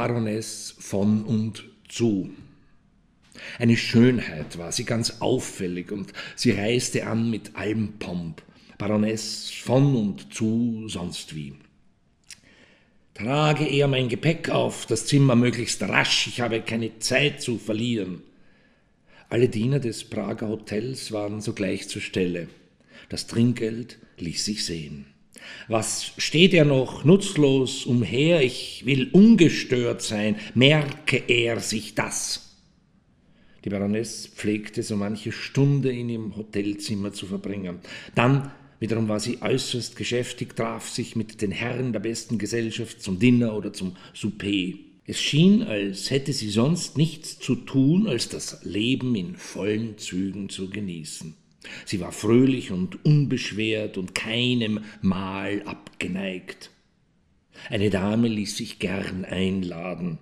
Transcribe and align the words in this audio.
Baroness 0.00 0.74
von 0.78 1.24
und 1.24 1.62
zu. 1.86 2.30
Eine 3.58 3.76
Schönheit 3.76 4.56
war 4.56 4.72
sie 4.72 4.84
ganz 4.84 5.20
auffällig 5.20 5.92
und 5.92 6.14
sie 6.36 6.52
reiste 6.52 7.06
an 7.06 7.28
mit 7.28 7.54
allem 7.54 7.98
Pomp. 7.98 8.40
Baroness 8.78 9.50
von 9.50 9.94
und 9.94 10.32
zu 10.32 10.88
sonst 10.88 11.34
wie. 11.36 11.52
Trage 13.12 13.66
eher 13.66 13.88
mein 13.88 14.08
Gepäck 14.08 14.48
auf, 14.48 14.86
das 14.86 15.04
Zimmer 15.04 15.36
möglichst 15.36 15.82
rasch, 15.82 16.28
ich 16.28 16.40
habe 16.40 16.62
keine 16.62 16.98
Zeit 17.00 17.42
zu 17.42 17.58
verlieren. 17.58 18.22
Alle 19.28 19.50
Diener 19.50 19.80
des 19.80 20.04
Prager 20.04 20.48
Hotels 20.48 21.12
waren 21.12 21.42
sogleich 21.42 21.90
zur 21.90 22.00
Stelle. 22.00 22.48
Das 23.10 23.26
Trinkgeld 23.26 23.98
ließ 24.16 24.46
sich 24.46 24.64
sehen. 24.64 25.09
Was 25.68 26.12
steht 26.16 26.54
er 26.54 26.64
noch 26.64 27.04
nutzlos 27.04 27.84
umher? 27.84 28.42
Ich 28.42 28.82
will 28.86 29.08
ungestört 29.12 30.02
sein. 30.02 30.36
Merke 30.54 31.22
er 31.28 31.60
sich 31.60 31.94
das? 31.94 32.50
Die 33.64 33.70
Baroness 33.70 34.26
pflegte 34.26 34.82
so 34.82 34.96
manche 34.96 35.32
Stunde 35.32 35.92
in 35.92 36.08
ihrem 36.08 36.36
Hotelzimmer 36.36 37.12
zu 37.12 37.26
verbringen. 37.26 37.80
Dann 38.14 38.50
wiederum 38.78 39.08
war 39.08 39.20
sie 39.20 39.42
äußerst 39.42 39.96
geschäftig, 39.96 40.56
traf 40.56 40.88
sich 40.88 41.14
mit 41.14 41.42
den 41.42 41.50
Herren 41.50 41.92
der 41.92 42.00
besten 42.00 42.38
Gesellschaft 42.38 43.02
zum 43.02 43.18
Dinner 43.18 43.54
oder 43.54 43.72
zum 43.72 43.96
Souper. 44.14 44.78
Es 45.06 45.20
schien, 45.20 45.62
als 45.62 46.10
hätte 46.10 46.32
sie 46.32 46.50
sonst 46.50 46.96
nichts 46.96 47.38
zu 47.38 47.56
tun, 47.56 48.06
als 48.06 48.28
das 48.28 48.64
Leben 48.64 49.14
in 49.14 49.36
vollen 49.36 49.98
Zügen 49.98 50.48
zu 50.48 50.70
genießen. 50.70 51.34
Sie 51.84 52.00
war 52.00 52.12
fröhlich 52.12 52.70
und 52.70 53.04
unbeschwert 53.04 53.98
und 53.98 54.14
keinem 54.14 54.80
Mahl 55.02 55.62
abgeneigt. 55.64 56.70
Eine 57.68 57.90
Dame 57.90 58.28
ließ 58.28 58.56
sich 58.56 58.78
gern 58.78 59.24
einladen. 59.24 60.18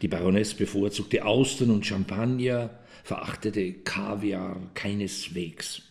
Die 0.00 0.08
Baroness 0.08 0.54
bevorzugte 0.54 1.24
Austern 1.24 1.70
und 1.70 1.84
Champagner, 1.86 2.70
verachtete 3.02 3.72
Kaviar 3.72 4.70
keineswegs. 4.74 5.82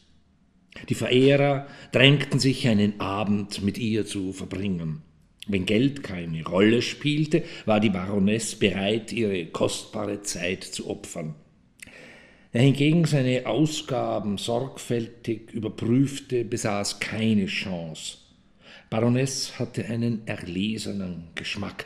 Die 0.88 0.96
Verehrer 0.96 1.68
drängten 1.92 2.40
sich, 2.40 2.68
einen 2.68 3.02
Abend 3.02 3.62
mit 3.62 3.78
ihr 3.78 4.06
zu 4.06 4.32
verbringen. 4.32 5.02
Wenn 5.48 5.66
Geld 5.66 6.04
keine 6.04 6.46
Rolle 6.46 6.82
spielte, 6.82 7.44
war 7.66 7.80
die 7.80 7.90
Baroness 7.90 8.56
bereit, 8.56 9.12
ihre 9.12 9.48
kostbare 9.48 10.22
Zeit 10.22 10.64
zu 10.64 10.90
opfern. 10.90 11.36
Wer 12.54 12.64
hingegen 12.64 13.06
seine 13.06 13.46
Ausgaben 13.46 14.38
sorgfältig 14.38 15.52
überprüfte, 15.52 16.44
besaß 16.44 17.00
keine 17.00 17.46
Chance. 17.46 18.18
Baroness 18.90 19.58
hatte 19.58 19.86
einen 19.86 20.28
erlesenen 20.28 21.30
Geschmack, 21.36 21.86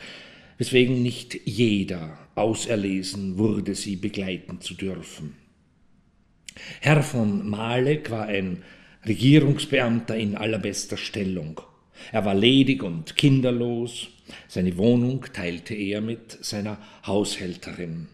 weswegen 0.58 1.04
nicht 1.04 1.38
jeder 1.44 2.18
auserlesen 2.34 3.38
wurde, 3.38 3.76
sie 3.76 3.94
begleiten 3.94 4.60
zu 4.60 4.74
dürfen. 4.74 5.36
Herr 6.80 7.04
von 7.04 7.48
Malek 7.48 8.10
war 8.10 8.26
ein 8.26 8.64
Regierungsbeamter 9.06 10.16
in 10.16 10.34
allerbester 10.34 10.96
Stellung. 10.96 11.60
Er 12.10 12.24
war 12.24 12.34
ledig 12.34 12.82
und 12.82 13.16
kinderlos, 13.16 14.08
seine 14.48 14.76
Wohnung 14.76 15.24
teilte 15.32 15.74
er 15.74 16.00
mit 16.00 16.44
seiner 16.44 16.78
Haushälterin. 17.06 18.08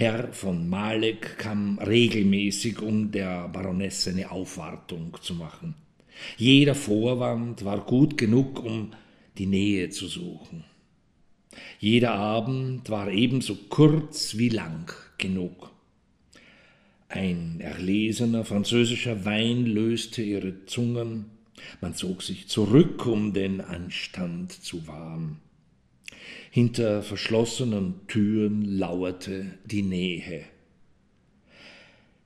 Herr 0.00 0.32
von 0.32 0.68
Malek 0.68 1.38
kam 1.38 1.80
regelmäßig, 1.80 2.80
um 2.80 3.10
der 3.10 3.48
Baronesse 3.48 4.10
eine 4.10 4.30
Aufwartung 4.30 5.16
zu 5.22 5.34
machen. 5.34 5.74
Jeder 6.36 6.76
Vorwand 6.76 7.64
war 7.64 7.80
gut 7.84 8.16
genug, 8.16 8.64
um 8.64 8.92
die 9.38 9.46
Nähe 9.46 9.90
zu 9.90 10.06
suchen. 10.06 10.62
Jeder 11.80 12.12
Abend 12.14 12.88
war 12.90 13.10
ebenso 13.10 13.56
kurz 13.56 14.38
wie 14.38 14.50
lang 14.50 14.94
genug. 15.18 15.72
Ein 17.08 17.58
erlesener 17.58 18.44
französischer 18.44 19.24
Wein 19.24 19.66
löste 19.66 20.22
ihre 20.22 20.64
Zungen, 20.66 21.24
man 21.80 21.96
zog 21.96 22.22
sich 22.22 22.46
zurück, 22.46 23.04
um 23.04 23.32
den 23.32 23.60
Anstand 23.60 24.52
zu 24.52 24.86
wahren. 24.86 25.40
Hinter 26.50 27.02
verschlossenen 27.02 28.06
Türen 28.08 28.64
lauerte 28.64 29.58
die 29.64 29.82
Nähe. 29.82 30.44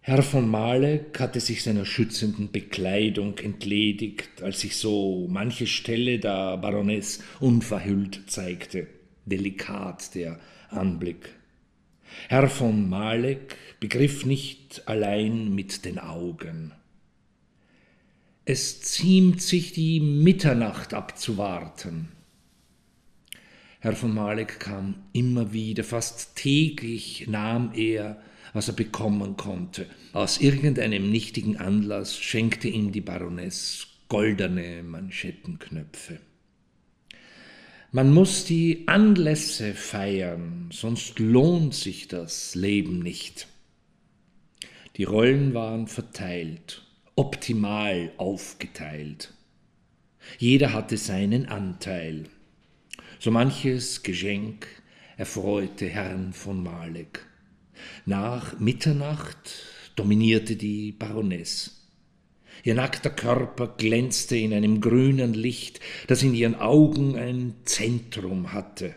Herr 0.01 0.23
von 0.23 0.49
Malek 0.49 1.21
hatte 1.21 1.39
sich 1.39 1.63
seiner 1.63 1.85
schützenden 1.85 2.51
Bekleidung 2.51 3.39
entledigt, 3.39 4.43
als 4.43 4.61
sich 4.61 4.77
so 4.77 5.29
manche 5.31 5.67
Stelle 5.67 6.19
der 6.19 6.57
Baroness 6.57 7.21
unverhüllt 7.39 8.23
zeigte. 8.27 8.89
Delikat 9.27 10.15
der 10.17 10.41
Anblick. 10.71 11.31
Herr 12.29 12.49
von 12.49 12.89
Malek 12.89 13.57
begriff 13.79 14.27
nicht 14.27 14.89
allein 14.89 15.55
mit 15.55 15.85
den 15.85 15.99
Augen. 15.99 16.73
Es 18.45 18.81
ziemt 18.81 19.41
sich 19.41 19.73
die 19.73 20.01
Mitternacht 20.01 20.95
abzuwarten. 20.95 22.09
Herr 23.83 23.97
von 23.97 24.15
Malek 24.15 24.61
kam 24.61 24.95
immer 25.13 25.53
wieder, 25.53 25.83
fast 25.83 26.37
täglich 26.37 27.27
nahm 27.27 27.73
er, 27.75 28.23
was 28.53 28.69
er 28.69 28.75
bekommen 28.75 29.37
konnte. 29.37 29.87
Aus 30.13 30.39
irgendeinem 30.39 31.11
nichtigen 31.11 31.57
Anlass 31.57 32.17
schenkte 32.17 32.69
ihm 32.69 32.93
die 32.93 33.01
Baroness 33.01 33.89
goldene 34.09 34.85
Manschettenknöpfe. 34.85 36.21
Man 37.91 38.15
muss 38.15 38.45
die 38.45 38.87
Anlässe 38.87 39.75
feiern, 39.75 40.69
sonst 40.71 41.19
lohnt 41.19 41.75
sich 41.75 42.07
das 42.07 42.55
Leben 42.55 43.01
nicht. 43.01 43.49
Die 44.97 45.05
Rollen 45.05 45.55
waren 45.55 45.89
verteilt, 45.89 46.87
optimal 47.17 48.13
aufgeteilt. 48.17 49.35
Jeder 50.39 50.73
hatte 50.73 50.97
seinen 50.97 51.47
Anteil. 51.47 52.29
So 53.23 53.31
manches 53.31 54.03
Geschenk 54.03 54.67
erfreute 55.17 55.87
Herrn 55.87 56.33
von 56.33 56.61
Malek. 56.61 57.25
Nach 58.05 58.59
Mitternacht 58.59 59.63
dominierte 59.95 60.57
die 60.57 60.91
Baroness. 60.91 61.87
Ihr 62.65 62.75
nackter 62.75 63.11
Körper 63.11 63.69
glänzte 63.79 64.37
in 64.37 64.53
einem 64.53 64.81
grünen 64.81 65.35
Licht, 65.35 65.79
das 66.09 66.25
in 66.25 66.35
ihren 66.35 66.57
Augen 66.57 67.17
ein 67.17 67.55
Zentrum 67.65 68.53
hatte. 68.53 68.97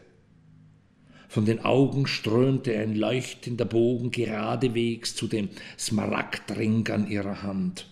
Von 1.28 1.46
den 1.46 1.64
Augen 1.64 2.08
strömte 2.08 2.76
ein 2.80 2.96
leuchtender 2.96 3.66
Bogen 3.66 4.10
geradewegs 4.10 5.16
zu 5.16 5.28
dem 5.28 5.50
Smaragdring 5.78 6.88
an 6.88 7.08
ihrer 7.12 7.44
Hand, 7.44 7.88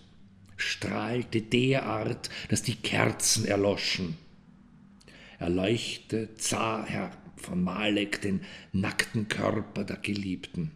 strahlte 0.56 1.42
derart, 1.42 2.28
dass 2.48 2.64
die 2.64 2.74
Kerzen 2.74 3.44
erloschen 3.44 4.18
erleuchte 5.44 6.34
Zaher 6.36 7.10
von 7.36 7.62
Malek 7.62 8.22
den 8.22 8.40
nackten 8.72 9.28
Körper 9.28 9.84
der 9.84 9.98
Geliebten. 9.98 10.70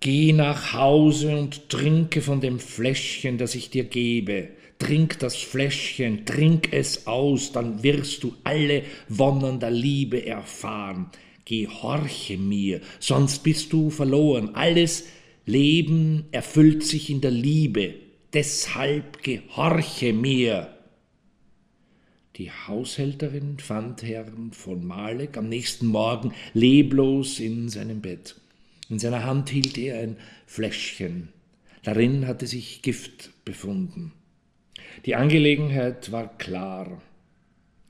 Geh 0.00 0.34
nach 0.34 0.74
Hause 0.74 1.34
und 1.34 1.70
trinke 1.70 2.20
von 2.20 2.42
dem 2.42 2.58
Fläschchen, 2.58 3.38
das 3.38 3.54
ich 3.54 3.70
dir 3.70 3.84
gebe. 3.84 4.48
Trink 4.78 5.18
das 5.18 5.36
Fläschchen, 5.36 6.26
trink 6.26 6.72
es 6.72 7.06
aus, 7.06 7.52
dann 7.52 7.82
wirst 7.82 8.22
du 8.22 8.34
alle 8.44 8.82
Wonnen 9.08 9.60
der 9.60 9.70
Liebe 9.70 10.26
erfahren. 10.26 11.10
Gehorche 11.46 12.36
mir, 12.36 12.82
sonst 12.98 13.42
bist 13.42 13.72
du 13.72 13.88
verloren. 13.88 14.54
Alles 14.54 15.06
Leben 15.46 16.26
erfüllt 16.32 16.82
sich 16.82 17.08
in 17.08 17.22
der 17.22 17.30
Liebe. 17.30 17.94
Deshalb 18.34 19.22
gehorche 19.22 20.12
mir. 20.12 20.79
Die 22.40 22.50
Haushälterin 22.50 23.58
fand 23.58 24.02
Herrn 24.02 24.52
von 24.52 24.86
Malek 24.86 25.36
am 25.36 25.50
nächsten 25.50 25.86
Morgen 25.86 26.32
leblos 26.54 27.38
in 27.38 27.68
seinem 27.68 28.00
Bett. 28.00 28.34
In 28.88 28.98
seiner 28.98 29.24
Hand 29.24 29.50
hielt 29.50 29.76
er 29.76 29.98
ein 29.98 30.16
Fläschchen. 30.46 31.28
Darin 31.82 32.26
hatte 32.26 32.46
sich 32.46 32.80
Gift 32.80 33.44
befunden. 33.44 34.12
Die 35.04 35.16
Angelegenheit 35.16 36.12
war 36.12 36.34
klar. 36.38 37.02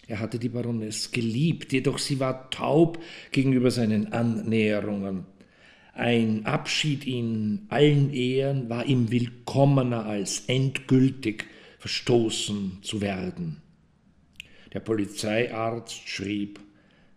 Er 0.09 0.19
hatte 0.19 0.41
die 0.41 0.49
Baroness 0.49 1.13
geliebt, 1.13 1.73
jedoch 1.73 1.99
sie 1.99 2.19
war 2.19 2.51
taub 2.51 3.01
gegenüber 3.31 3.71
seinen 3.71 4.13
Annäherungen. 4.13 5.27
Ein 5.95 6.45
Abschied 6.45 7.07
in 7.07 7.67
allen 7.69 8.13
Ehren 8.13 8.69
war 8.69 8.85
ihm 8.85 9.13
willkommener 9.13 10.07
als 10.07 10.47
endgültig 10.49 11.45
verstoßen 11.79 12.79
zu 12.83 13.01
werden. 13.01 13.63
Der 14.73 14.81
Polizeiarzt 14.81 16.09
schrieb 16.09 16.61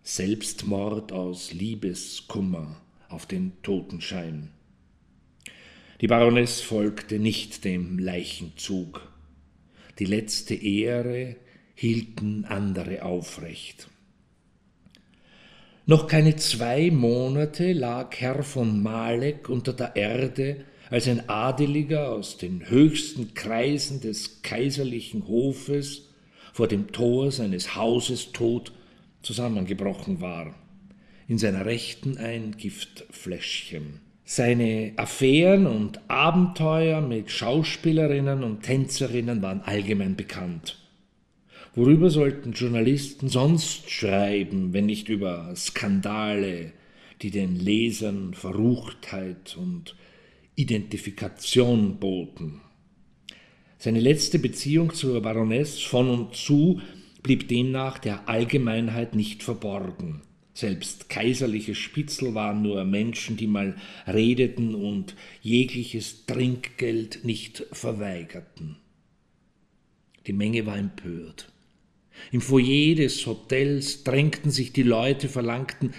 Selbstmord 0.02 1.12
aus 1.12 1.54
Liebeskummer 1.54 2.82
auf 3.10 3.26
den 3.28 3.54
Totenschein. 3.62 4.50
Die 6.02 6.08
Baroness 6.08 6.62
folgte 6.62 7.20
nicht 7.20 7.64
dem 7.64 8.00
Leichenzug. 8.00 9.08
Die 10.00 10.06
letzte 10.06 10.56
Ehre 10.56 11.36
hielten 11.76 12.46
andere 12.46 13.04
aufrecht. 13.04 13.88
Noch 15.86 16.08
keine 16.08 16.36
zwei 16.38 16.90
Monate 16.92 17.74
lag 17.74 18.16
Herr 18.18 18.44
von 18.44 18.82
Malek 18.82 19.48
unter 19.48 19.74
der 19.74 19.96
Erde 19.96 20.66
als 20.90 21.08
ein 21.08 21.30
Adeliger 21.30 22.12
aus 22.12 22.38
den 22.38 22.70
höchsten 22.70 23.34
Kreisen 23.34 24.02
des 24.02 24.42
kaiserlichen 24.42 25.28
Hofes 25.28 26.10
vor 26.54 26.68
dem 26.68 26.92
Tor 26.92 27.32
seines 27.32 27.76
Hauses 27.76 28.32
tot 28.32 28.72
zusammengebrochen 29.24 30.22
war. 30.22 30.54
In 31.28 31.38
seiner 31.38 31.66
Rechten 31.66 32.18
ein 32.18 32.56
Giftfläschchen. 32.58 34.00
Seine 34.24 34.94
Affären 34.96 35.66
und 35.66 36.00
Abenteuer 36.10 37.02
mit 37.02 37.32
Schauspielerinnen 37.32 38.44
und 38.44 38.62
Tänzerinnen 38.62 39.42
waren 39.42 39.62
allgemein 39.62 40.16
bekannt. 40.16 40.80
Worüber 41.76 42.10
sollten 42.12 42.54
Journalisten 42.54 43.30
sonst 43.30 43.90
schreiben, 43.90 44.74
wenn 44.74 44.86
nicht 44.86 45.10
über 45.10 45.54
Skandale, 45.56 46.72
die 47.22 47.32
den 47.32 47.56
Lesern 47.56 48.36
Verruchtheit 48.36 49.58
und 49.58 49.96
Identifikation 50.56 51.98
boten? 51.98 52.62
Seine 53.84 54.00
letzte 54.00 54.40
Beziehung 54.40 54.94
zur 54.94 55.22
Baroness 55.22 55.82
von 55.82 56.10
und 56.10 56.36
zu 56.38 56.80
blieb 57.22 57.50
demnach 57.50 58.00
der 58.00 58.30
Allgemeinheit 58.30 59.14
nicht 59.14 59.44
verborgen. 59.44 60.22
Selbst 60.54 61.10
kaiserliche 61.10 61.76
Spitzel 61.76 62.34
waren 62.34 62.62
nur 62.62 62.86
Menschen, 62.86 63.36
die 63.36 63.48
mal 63.48 63.76
redeten 64.08 64.74
und 64.74 65.16
jegliches 65.42 66.26
Trinkgeld 66.26 67.26
nicht 67.26 67.66
verweigerten. 67.74 68.78
Die 70.28 70.34
Menge 70.34 70.66
war 70.66 70.78
empört. 70.78 71.52
Im 72.32 72.40
Foyer 72.40 72.96
des 72.96 73.26
Hotels 73.28 74.06
drängten 74.06 74.50
sich 74.50 74.72
die 74.72 74.84
Leute, 74.84 75.28
verlangten, 75.28 75.94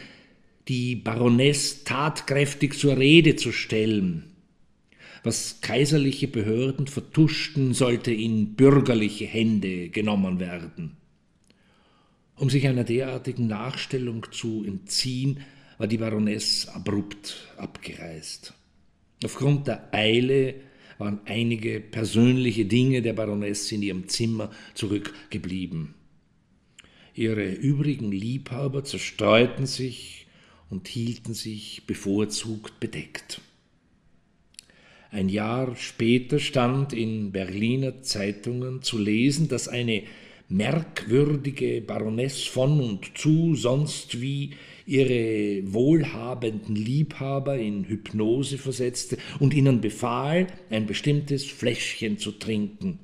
die 0.68 0.96
Baroness 0.96 1.84
tatkräftig 1.84 2.78
zur 2.78 2.96
Rede 2.96 3.36
zu 3.36 3.52
stellen. 3.52 4.33
Was 5.24 5.62
kaiserliche 5.62 6.28
Behörden 6.28 6.86
vertuschten, 6.86 7.72
sollte 7.72 8.12
in 8.12 8.54
bürgerliche 8.56 9.24
Hände 9.24 9.88
genommen 9.88 10.38
werden. 10.38 10.98
Um 12.36 12.50
sich 12.50 12.68
einer 12.68 12.84
derartigen 12.84 13.46
Nachstellung 13.46 14.26
zu 14.32 14.64
entziehen, 14.66 15.40
war 15.78 15.86
die 15.86 15.96
Baroness 15.96 16.68
abrupt 16.68 17.48
abgereist. 17.56 18.52
Aufgrund 19.24 19.66
der 19.66 19.88
Eile 19.94 20.56
waren 20.98 21.20
einige 21.24 21.80
persönliche 21.80 22.66
Dinge 22.66 23.00
der 23.00 23.14
Baroness 23.14 23.72
in 23.72 23.82
ihrem 23.82 24.08
Zimmer 24.08 24.50
zurückgeblieben. 24.74 25.94
Ihre 27.14 27.50
übrigen 27.50 28.12
Liebhaber 28.12 28.84
zerstreuten 28.84 29.64
sich 29.64 30.26
und 30.68 30.86
hielten 30.86 31.32
sich 31.32 31.86
bevorzugt 31.86 32.78
bedeckt. 32.78 33.40
Ein 35.14 35.28
Jahr 35.28 35.76
später 35.76 36.40
stand 36.40 36.92
in 36.92 37.30
Berliner 37.30 38.02
Zeitungen 38.02 38.82
zu 38.82 38.98
lesen, 38.98 39.46
dass 39.46 39.68
eine 39.68 40.02
merkwürdige 40.48 41.80
Baroness 41.82 42.42
von 42.42 42.80
und 42.80 43.16
zu 43.16 43.54
sonst 43.54 44.20
wie 44.20 44.54
ihre 44.86 45.72
wohlhabenden 45.72 46.74
Liebhaber 46.74 47.56
in 47.56 47.84
Hypnose 47.84 48.58
versetzte 48.58 49.16
und 49.38 49.54
ihnen 49.54 49.80
befahl, 49.80 50.48
ein 50.68 50.86
bestimmtes 50.86 51.44
Fläschchen 51.44 52.18
zu 52.18 52.32
trinken. 52.32 52.98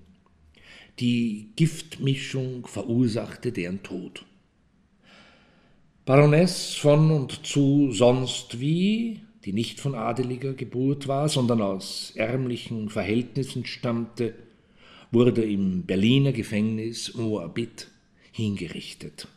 Die 0.99 1.51
Giftmischung 1.55 2.67
verursachte 2.67 3.53
deren 3.53 3.85
Tod. 3.85 4.27
Baroness 6.05 6.75
von 6.75 7.13
und 7.13 7.47
zu 7.47 7.93
sonst 7.93 8.59
wie, 8.59 9.21
die 9.45 9.53
nicht 9.53 9.81
von 9.81 9.95
adeliger 9.95 10.53
Geburt 10.53 11.09
war, 11.09 11.29
sondern 11.29 11.63
aus 11.63 12.13
ärmlichen 12.15 12.91
Verhältnissen 12.91 13.65
stammte, 13.65 14.35
wurde 15.11 15.43
im 15.43 15.83
Berliner 15.83 16.33
Gefängnis 16.33 17.15
Moabit 17.15 17.89
hingerichtet. 18.33 19.29